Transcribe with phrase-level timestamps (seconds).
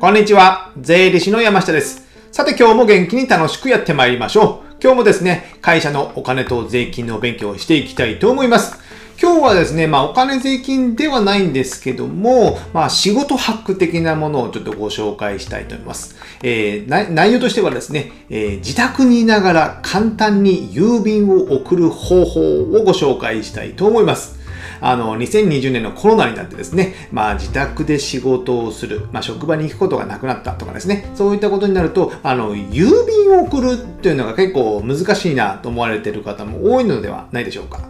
[0.00, 0.70] こんにちは。
[0.80, 2.06] 税理士の山下です。
[2.30, 4.76] さて今日も元気に楽しくやってまいりましょう。
[4.80, 8.78] 今日もですね、会社のお金と税金の勉強をしていきたいと思います。
[9.20, 16.14] 今日はですね、まあお金税金ではないんですけども、まあ仕事ハック的なものをちょっとご紹介したいと思います。
[16.44, 24.37] えー内容としてはですね、えー自宅にいながら簡単に郵便を送る方法をご紹介したいと思います。
[24.80, 37.80] あの、2020年のコロナになってですね、まあ自宅で仕事をする、まあ職場に行くことがなくなったとかですね、そういったことになると、あの、郵便を送るっていうのが結構難しいなと思われている方も多いのではないでしょうか。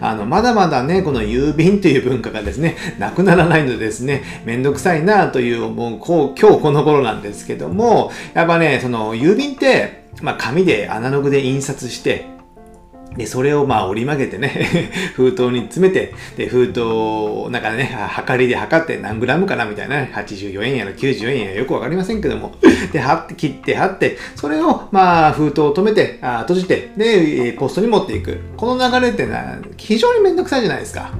[0.00, 12.33] あの、まだまだね、この郵便という文化がですね、なくならないのでですね、めんどくさいなという、もうこう、今日この頃なんですけども、やっぱね、その郵便って、まあ紙でアナログで印刷して、
[13.16, 22.54] で、それをまあ折り曲げてね、 封筒に詰めて、で、封筒をなんかね、はかりで測って何グラムかなみたいなね、84円やら94円やらよくわかりませんけども、
[22.92, 28.38] で、貼って、切って貼って、それをまあ封筒を止めて、あ閉じて、で、えポストに持っていく。
[28.56, 31.10] この流れってな、非常にめんどくさいじゃないですか。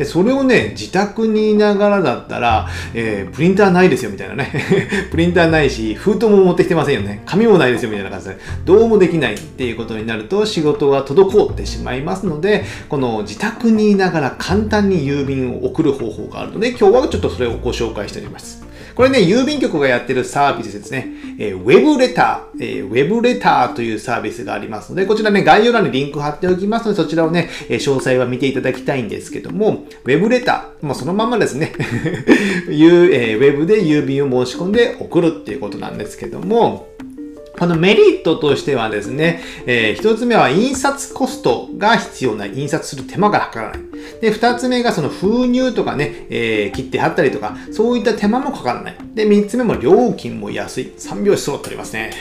[0.00, 4.50] で、それをね、自宅にいながらだったら、えープリンターないですよみたいなね。
[5.12, 7.20] プリンターないし、封筒も持ってきてませんよね。
[7.26, 18.69] 紙もないですよみたいな感じで、どうもできないっていうことになると仕事が滞ってしまいますので、この自宅にいながら簡単に郵便を送る方法があるので、今日はちょっとそれをご紹介しております。
[19.00, 21.08] これね、郵便局がやってるサービスですね。
[21.38, 31.72] えーウェブレター、えーウェブレターというサービスがありますので、こちらね、概要欄にリンク貼っておきますので、そちらをね、え詳細は見ていただきたいんですけども、ウェブレター、もうそのままですね、
[32.68, 36.88] いうえーウェブで郵便を申し込んで送るっていうことなんですけども、
[37.58, 42.52] このメリットとしてはですね、えー一つ目は印刷コストが必要ない。
[42.54, 43.89] 印刷する手間がかからない。
[44.20, 48.96] で、二つ目がその封入とかね、えー切って貼ったりとか、そういった手間もかからない。
[49.14, 50.92] で、三つ目も料金も安い。
[50.96, 52.12] 三拍子揃っておりますね。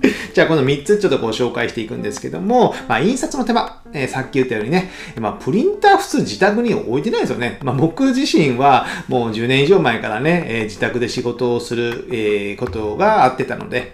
[0.34, 4.90] じゃあこの3つちょっとご紹介していくんですけども、まあ、印刷の手間、えーさっき言ったようにね、
[5.20, 7.58] まあ、プリンター普通自宅に置いてないですよね。
[7.62, 13.92] まあ、僕自身はもう10年以上前からね、えー自宅で仕事をする、えーことがあってたので、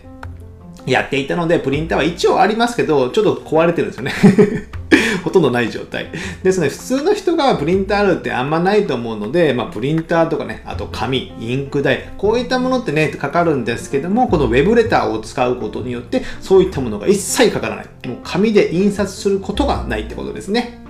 [0.87, 4.13] やっていたので、プリンターは一応ありますけど、ちょっと壊れてるんですよね。
[5.25, 6.11] ほとんどない状態。
[6.43, 17.87] ですので、普通の人がプリンターあるってあんまないと思うので、まあ、プリンターとかね、あと紙、インク代、こういったものってね、かかるんですけども、このウェブレターを使うことによって、そういったものが一切かからない。
[18.07, 20.85] もう紙で印刷することがないってことですね。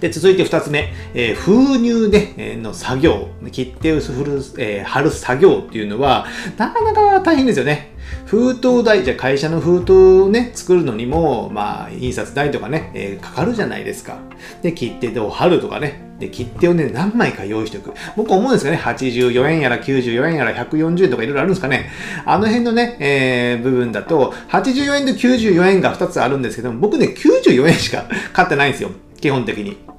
[0.00, 6.26] で、続いて2つ目、えー封入で、えの作業、切手を振る、え貼る作業っていうのは、
[6.58, 7.91] なかなか大変ですよね。
[8.26, 9.92] 封筒代、じゃ会社の封筒
[10.22, 14.18] をね、作るのにも、まあ、印刷代とかね、えーかかるじゃないですか。
[14.62, 17.92] で、切手を貼るとかね、で、切手をね、何枚か用意しておく。
[18.16, 21.90] 僕思うんですかね、84円やら94円やら140円とかいろいろあるんですかね。
[22.24, 28.90] あの辺のね、えー部分だと、84円と94円が2つあるんですけども、僕ね、94円しか買ってないんですよ。
[29.20, 29.91] 基本的に。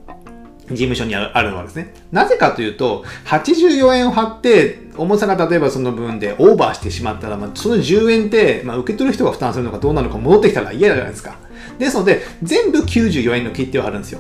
[0.70, 1.94] 事務所にあるのはですね。
[2.12, 11.36] なぜかというと、84円を貼って、重さが例えばその分でオーバーしてしまったら、まあ、その10円って、まあ、受け取る人が負担するのかどうなのか戻ってきたら嫌じゃないですか。
[11.80, 14.20] ですので、全部94円の切手を貼るんですよ。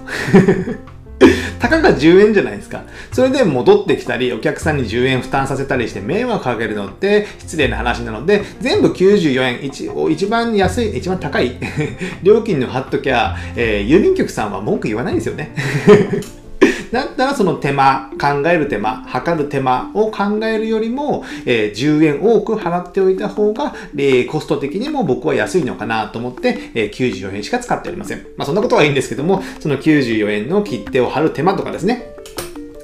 [1.59, 2.84] たかが10円じゃないですか。
[3.12, 11.56] それで戻ってきたり、お客さんに10円負担させたりして迷惑かけるのって失礼な話なので、全部94円、一一番安い、一番高い
[12.24, 15.51] 料金の貼っときゃ、えー郵便局さんは文句言わないんですよね。
[16.94, 28.20] だったらその手間、考える手間、測る手間を考えるよりも、え10円多く払っておいた方が、えコスト的にも僕は安いのかなと思って、え94円しか使っておりません。
[28.38, 32.14] まあそんなことはいいんですけども、その94円の切手を貼る手間とかですね、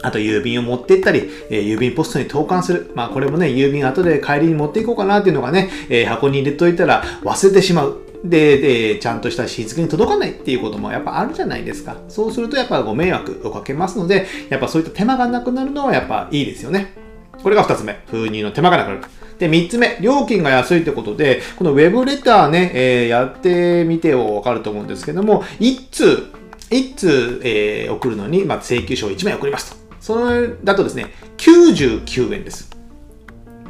[0.02, 2.92] あと郵便を持って行ったり、えー郵便ポストに投函する。
[2.96, 8.09] まあこれもね、郵便後で帰りに持っていこうかなっていうのがね、えー箱に入れといたら忘れてしまう。
[8.24, 11.98] で、で、ちゃんとした日付に届かないっていうこともやっぱあるじゃないですか。
[12.10, 16.94] そうするとやっぱご迷惑をかけますので、やっぱそういった手間がなくなるのはやっぱいいですよね。
[17.42, 18.02] これが2つ目。
[18.08, 19.02] 封入の手間がなくなる。
[19.40, 19.98] で、3つ目。
[20.02, 26.28] 料金が安いってことで、このウェブレターね、えーやってみてわかると思うんですけども、1通、
[26.70, 29.78] 1通、えー送るのに、まあ、請求書を1枚送りますと。
[30.02, 32.70] それだとですね、99円です。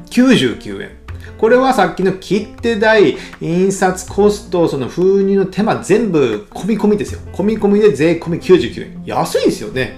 [0.09, 0.98] 99円。
[1.37, 7.21] これはさっきの切手代、印刷コスト、その封入の手間全部込み込みですよ。
[7.33, 9.03] 込み込みで税込み99円。
[9.05, 9.97] 安いですよね。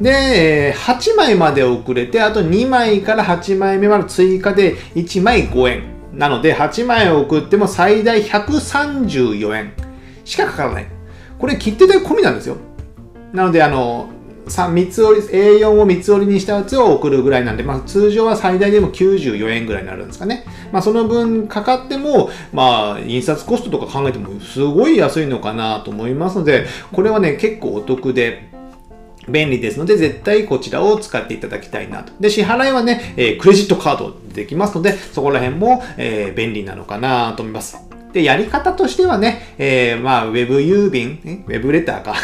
[0.00, 5.82] で、8枚まで遅れて、あと2枚から8枚目まで追加で1枚5円。
[6.12, 9.72] なので、8枚送っても最大134円
[10.24, 10.86] しかかからない。
[11.38, 12.56] これ切手代込みなんですよ。
[13.32, 14.08] なので、あの、
[14.48, 20.44] 三つ折り、A4 を三つ折りにしたやつを送るぐらいなんで、まあ通常は最大でも94円ぐらいになるんですかね。
[20.72, 28.48] まあその分かかっても、まあ印刷コストとか考えてもすごい安いのかなと思いますので、これはね、結構お得で、
[29.28, 32.12] 便利ですので、絶対こちらを使っていただきたいなと。
[32.18, 37.76] で、支払いはね、えー、クレジットカードできますので、そこら辺も、えー、便利なのかなと思います。
[38.12, 42.14] で、やり方としてはね、えー、まあ、ウェブ郵便、ウェブレターか。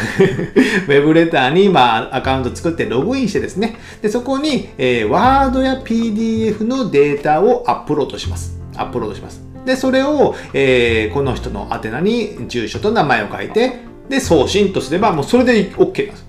[0.87, 8.59] ウェブレターに、まあ、アカウント作ってログインしてですね、で、そこに、えー、ワードや PDF のデータをアップロードします。
[8.75, 9.41] アップロードします。
[9.65, 13.79] で、それを、えー、この人の宛名に住所と名前を書いて、
[14.09, 16.25] で、送信とすれば、もうそれで OK なんです。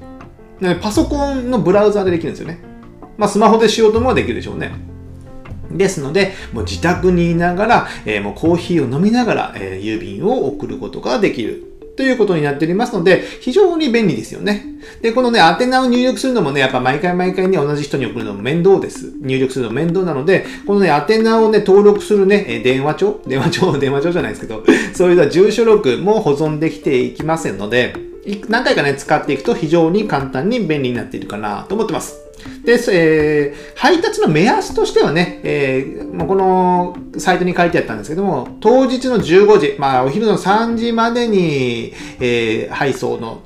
[0.83, 2.59] パソコンのブラウザでできるんですよね。
[3.17, 4.96] まあ、スマホでしようともできるでしょうね。
[5.71, 11.77] ですので、もう自宅にいながら、えー、もうコーヒーを飲みながら、えー、郵便を送ることができる。
[11.97, 14.67] ということになっておりますので、非常に便利ですよね。
[15.01, 19.15] で、このね、宛名を入力するのもね、やっぱ毎回毎回ね、同じ人に送るのも面倒です。
[19.19, 24.63] 入力するのも面倒なので、このね、宛名をね、登録するね、電話帳電話帳 電話帳じゃないですけど、
[24.93, 27.95] そういう住所録も保存できていきませんので、
[28.49, 32.26] 何回かね、使っていくと非常に簡単に便利になっているかなと思ってます。
[32.65, 43.43] で、えー、配達の目安としてはね、えー、このサイトに書いてあったんですけども、当日の15時、まあ、お昼の3時までに、えー、配送の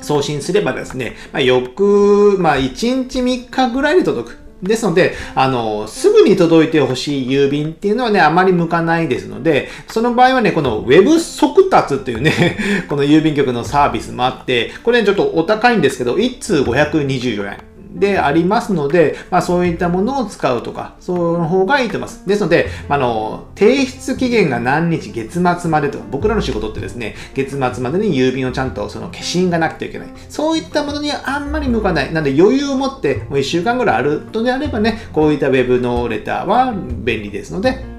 [0.00, 4.46] 送信すればですね、まあ、翌、まあ、1日3日ぐらいで届く。
[4.62, 12.56] ですので、あの、すぐに届いてほしい郵便っていうのはね、あまり向かないですので、その場合はね、この Web 速達っていうね、
[12.88, 17.58] この郵便局のサービスもあって、これね、ちょっとお高いんですけど、1通524円。
[17.98, 22.26] でありますので、まあ、そういったものを使うとか、その方がいいと思います。
[22.26, 30.08] ですので、あの、提出期限が何日月末までとか、僕らの仕事ってですね、月末までに郵便をちゃんとその消印がなくてはいけない。
[30.28, 32.12] そういったものにあんまり向かない。
[32.12, 37.95] なので余裕を持って、もう1週間ぐらいあるとであればね、こういった Web のレターは便利ですので、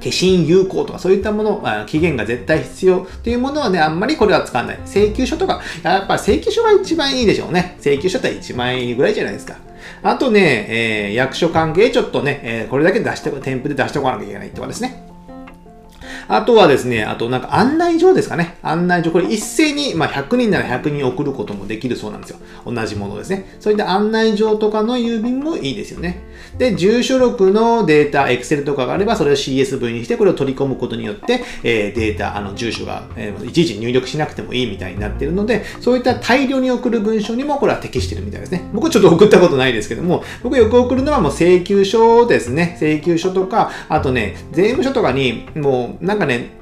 [0.00, 4.78] 消印有効とかそういったもの、あ期限が絶対必要っていうものはね、あんまりこれは使わない。
[4.86, 7.76] 請求書とか、やっぱ請求書が一番いいでしょうね。
[7.80, 9.56] 請求書って1万円ぐらいじゃないですか。
[10.02, 15.08] あとね、えー、役所関係ちょっとね、えー、これだけ出して、添付で出しておかなきゃいけないとかですね。
[16.28, 18.58] あとはですね、あとなんか案内状ですかね。
[18.62, 19.10] 案内状。
[19.10, 22.38] これ一斉に、まあ、100人なら100人送ることもできるそうなんですよ。
[22.66, 23.56] 同じものですね。
[23.60, 26.22] そういった案内状とかの郵便もいいですよね。
[26.58, 38.68] で、住所録のデータ、Excel とかがあれば、それを CSV にして、これを取り込むことによって、えー、データ、あの、住所が、えー、いちいち入力しなくてもいいみたいになってるので、そういった大量に送る文章にもこれは適してるみたいですね。
[38.72, 42.76] 僕はちょっと送ったことないですけども、僕よく送るのはもう請求書ですね。
[42.80, 46.58] 請求書とか、あとね、税務署とかに、もう、なんかね、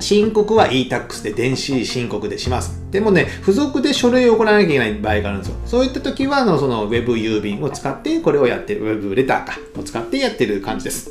[0.00, 2.82] 申告は e-tax で電子申告でします。
[2.90, 5.56] でもね、付属で書類を行わなきゃいけない場合があるんですよ。
[5.66, 11.10] そういった時は、あの、その Web 郵便を使って、これをやってる、Web レターか、を使ってやってる感じです。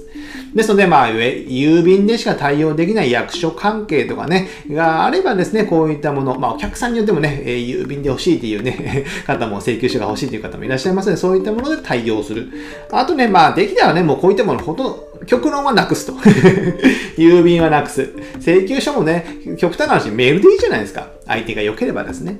[0.55, 12.47] ですので、まあ、郵便でしか対応できない役所関係とかね、があればですね、こういったもの、まあ、お客さんによってもね、え郵便で欲しいっていうね、 方も請求書が欲しいという方もいらっしゃいますので、そういったもので対応する。
[12.89, 16.13] あとね、まあ、できたらね、もうこういったものほとんど、極論はなくすと。
[17.17, 18.09] 郵便はなくす。
[18.39, 19.25] 請求書もね、
[19.57, 21.07] 極端な話、メールでいいじゃないですか。
[21.25, 22.39] 相手が良ければですね。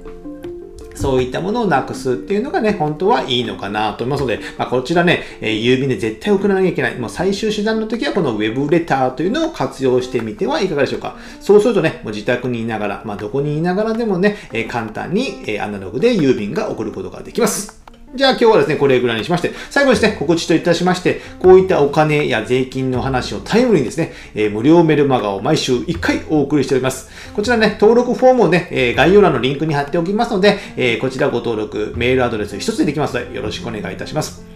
[0.95, 6.95] そういったものをなくすっていうのがね、本当はいいのかなと思いますので、まあ、こちらね、えー、郵便で絶対送らなきゃいけない。
[6.95, 11.17] もう最終手段の時はこの Web レターというのを活用してみてはいかがでしょうか。
[11.41, 17.84] そうするとね、もう自宅にいながら、まあ、どこにいながらでもね、えー、簡単に、えー、アナログで郵便が送ることができます。
[18.15, 27.09] じゃあ今日はですね、これぐらいにしまして、最後にですね、告知といたしまして、こういったお金や税金の話をタイムリーにですね、えー、無料メルマガを毎週1回お送りしております。
[27.33, 34.54] こちらね、登録フォームをね、えー、概要欄のリンクに貼っておきますので、えー、こちらご登録、メールアドレス一つでできますので、よろしくお願いいたします。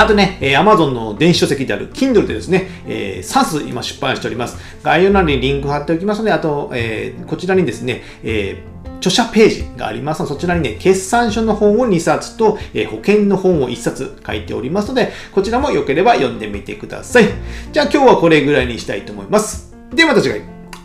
[0.00, 4.56] あとね、えー、Amazon の電子書籍である Kindle でですね、えー、3冊今出版しております。
[4.82, 17.24] 概要欄にリンク貼っておきますので、あと、え、こちらにですね、えー著者ページがありますので、そちらにね、決算書の本を2冊と、えー、保険の本を1冊書いておりますので、こちらも良ければ読んでみてください。
[17.72, 19.74] じゃあ今日はこれぐらいにしたいと思います。
[19.94, 20.42] ではまた次回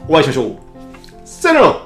[0.08, 0.58] お会いしましょう。
[1.26, 1.85] さよなら